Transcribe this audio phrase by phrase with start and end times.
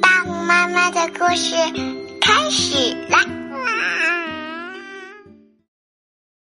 [0.00, 1.54] 大虎妈妈的故事
[2.20, 3.18] 开始啦！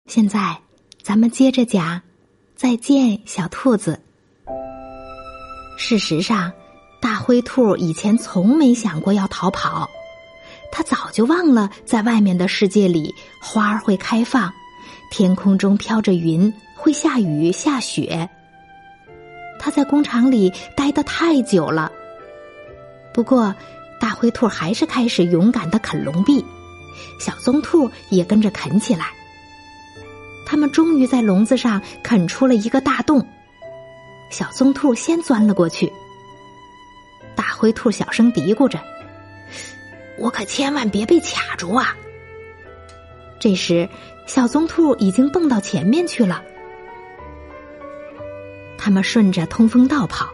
[0.06, 0.60] 现在，
[1.02, 2.02] 咱们接着讲。
[2.56, 4.00] 再见，小兔子。
[5.78, 6.52] 事实上，
[7.02, 9.90] 大灰兔以前从没想过要逃跑，
[10.72, 14.54] 它早就忘了在外面的世界里，花儿会开放，
[15.10, 18.30] 天空中飘着云，会下雨下雪。
[19.60, 21.92] 他在工厂里待得太久了。
[23.14, 23.54] 不过，
[24.00, 26.44] 大灰兔还是开始勇敢的啃笼壁，
[27.20, 29.08] 小棕兔也跟着啃起来。
[30.46, 33.26] 他们终于在笼子上啃出了一个大洞，
[34.30, 35.92] 小棕兔先钻了过去。
[37.36, 38.80] 大灰兔小声嘀咕着
[40.20, 41.96] ：“我可千万别被卡住啊！”
[43.40, 43.88] 这时，
[44.28, 46.44] 小棕兔已经蹦到前面去了。
[48.78, 50.30] 他们顺着通风道跑，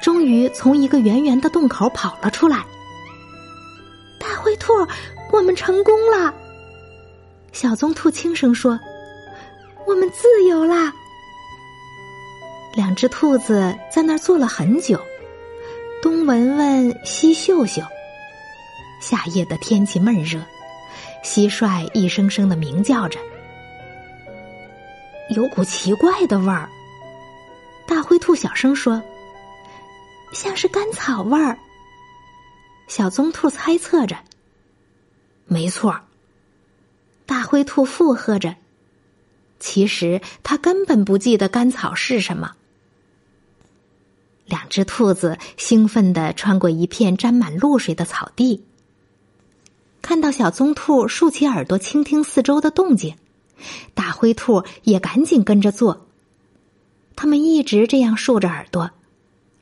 [0.00, 2.64] 终于从一个圆圆的洞口跑了出来。
[4.18, 4.72] 大灰兔，
[5.32, 6.32] 我们成功了！
[7.52, 8.78] 小棕兔轻声说。
[9.86, 10.92] 我们自由啦！
[12.74, 15.00] 两只兔子在那儿坐了很久，
[16.02, 17.80] 东闻闻，西嗅嗅。
[19.00, 20.40] 夏夜的天气闷热，
[21.22, 23.20] 蟋蟀一声声的鸣叫着，
[25.30, 26.68] 有股奇怪的味儿。
[27.86, 29.00] 大灰兔小声说
[30.32, 31.58] ：“像是甘草味儿。”
[32.88, 34.16] 小棕兔猜测着
[35.46, 36.00] ：“没错。”
[37.26, 38.56] 大灰兔附和着。
[39.58, 42.52] 其实他根本不记得甘草是什么。
[44.44, 48.64] 两只兔子兴奋地穿过一片沾满露水的草地，
[50.02, 53.16] 看到小棕兔竖起耳朵倾听四周的动静，
[53.94, 56.06] 大灰兔也赶紧跟着做。
[57.16, 58.92] 他们一直这样竖着耳朵，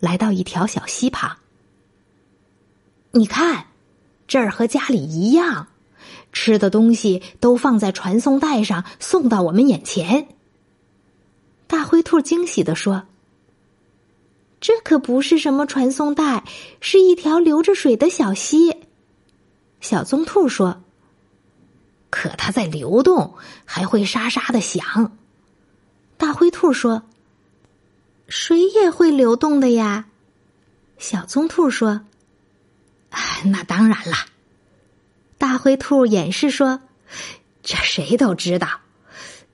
[0.05, 1.39] 来到一条小溪旁。
[3.13, 3.69] 你看，
[4.29, 5.69] 这儿和家里一样。
[6.31, 10.29] 吃的东西都放在传送带上，送到我们眼前。
[11.67, 13.05] 大灰兔惊喜地说
[14.61, 16.45] ：“这可不是什么传送带，
[16.81, 18.83] 是一条流着水的小溪。”
[19.81, 20.83] 小棕兔说
[22.11, 23.35] ：“可它在流动，
[23.65, 25.17] 还会沙沙的响。”
[26.19, 27.05] 大灰兔说
[28.29, 30.07] ：“水也会流动的呀。”
[30.99, 32.03] 小棕兔说
[33.47, 34.17] ：“那当然了。”
[35.39, 36.81] 大灰兔掩饰说
[37.63, 38.81] ：“这谁都知道。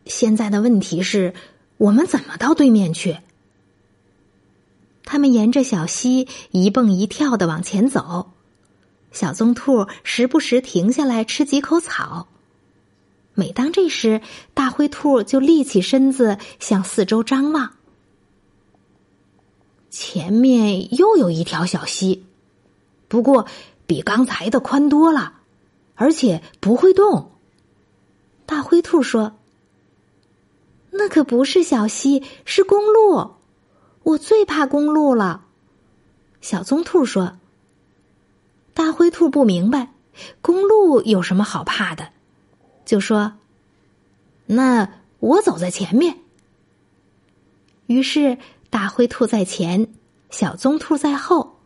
[0.07, 1.35] 现在的问题是，
[1.77, 3.19] 我们怎么到对面去？”
[5.05, 8.31] 他们沿着小溪一蹦一跳的往前走，
[9.11, 12.29] 小棕兔时不时停下来吃几口草。
[13.35, 14.21] 每当这时，
[14.55, 17.73] 大灰兔就立起身子向四周张望。
[19.91, 22.25] 前面又有一条小溪，
[23.09, 23.47] 不过
[23.87, 25.35] 比刚才的宽多了。
[26.01, 27.33] 而且不会动。
[28.47, 29.37] 大灰兔说
[30.91, 33.33] ：“那可不是小溪，是公路。
[34.03, 35.45] 我最怕公路了。”
[36.41, 37.37] 小棕兔说
[38.73, 39.93] ：“大灰兔不明白，
[40.41, 42.09] 公路有什么好怕的？”
[42.87, 43.35] 就说
[44.47, 46.20] ：“那我走在前面。”
[47.91, 48.39] 于是
[48.71, 49.89] 大灰兔在前，
[50.31, 51.59] 小棕兔在后，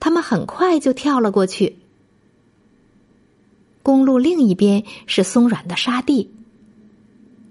[0.00, 1.76] 他们很快就跳了过去。
[3.82, 6.32] 公路另一边是松软的沙地。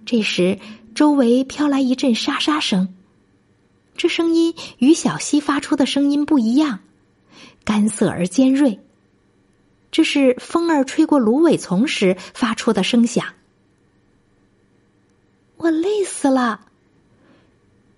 [0.08, 0.58] 这时，
[0.96, 2.96] 周围飘来一阵沙沙声，
[3.96, 6.80] 这声音与小溪发出的声音不一样，
[7.64, 8.80] 干涩而尖锐。
[9.92, 13.24] 这是风儿吹过芦苇丛时发出的声响。
[15.58, 16.62] 我累死了。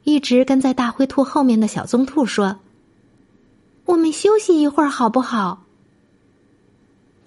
[0.07, 2.59] 一直跟在大灰兔后面的小棕兔说
[3.83, 5.65] ：“我们休息一会儿好不好？”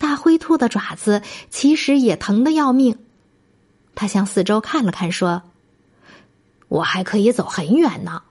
[0.01, 1.21] 大灰兔的爪子
[1.51, 2.97] 其实也疼得要命，
[3.95, 5.43] 他向四周看了看，说
[6.69, 8.23] ：“我还可以走很远呢，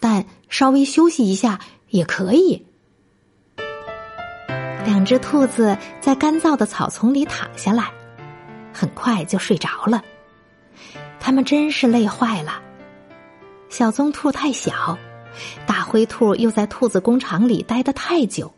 [0.00, 2.66] 但稍微休息一下也可以。”
[4.84, 7.92] 两只兔子在干燥的草丛里躺下来，
[8.72, 10.02] 很快就睡着了。
[11.20, 12.60] 他们真是累坏了。
[13.76, 14.96] 小棕兔太小，
[15.66, 18.54] 大灰兔又在兔子工厂里待得太久。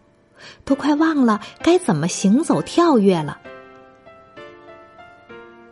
[0.63, 3.39] 都快忘了该怎么行走跳跃了。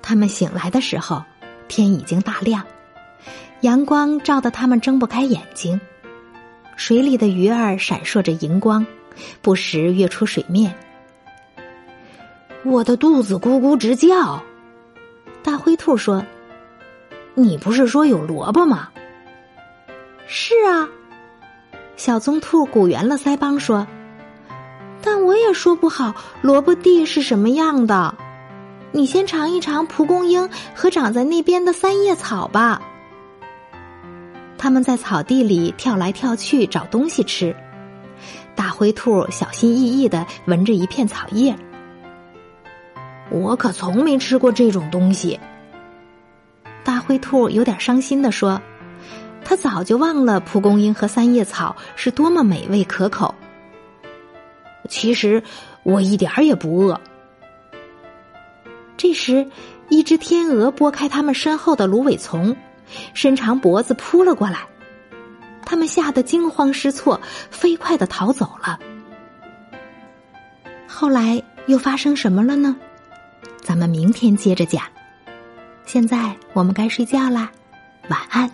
[0.01, 1.23] 他们醒来的时候，
[1.69, 2.65] 天已经大亮，
[3.61, 5.79] 阳光照得他们睁不开眼睛。
[6.75, 8.87] 水里的鱼儿闪烁着荧光，
[9.43, 10.75] 不时跃出水面。
[12.65, 14.43] 我的肚子咕咕直叫。
[15.43, 16.25] 大灰兔说
[17.37, 18.89] ：“你不是说有萝卜吗？”
[20.27, 20.89] 是啊，
[21.97, 23.87] 小棕兔鼓圆了腮帮说。
[25.03, 28.15] 但我也说不好萝卜地是什么样的。
[28.91, 32.81] 你先尝一尝蒲公英和长在那边的三叶草吧。
[34.57, 37.55] 他们在草地里跳来跳去找东西吃。
[38.55, 41.55] 大灰兔小心翼翼的闻着一片草叶。
[43.31, 45.39] 我可从没吃过这种东西。
[46.83, 48.61] 大灰兔有点伤心的说
[49.45, 53.35] ：“他早就忘了蒲公英和三叶草是多么美味可口。”
[54.89, 55.43] 其实
[55.83, 57.01] 我一点儿也不饿。
[58.97, 59.47] 这时，
[59.89, 62.57] 一只天鹅拨开他们身后的芦苇丛，
[63.13, 64.61] 伸长脖子扑了过来。
[65.67, 67.21] 他们吓得惊慌失措，
[67.51, 68.79] 飞快的逃走了。
[70.87, 72.77] 后来又发生什么了呢？
[73.63, 74.85] 咱们明天接着讲。
[75.87, 77.51] 现在我们该睡觉啦，
[78.09, 78.51] 晚安。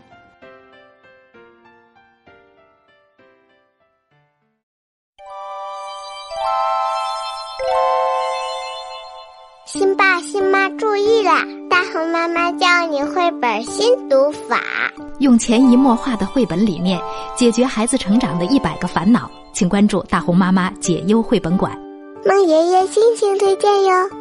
[12.70, 14.60] 教你绘本新读法，
[15.18, 17.00] 用潜移默化的绘本理念
[17.34, 19.28] 解决孩子成长的一百个烦恼。
[19.52, 21.76] 请关注大红妈妈解忧绘本馆。
[22.24, 24.19] 孟爷爷心情推荐哟。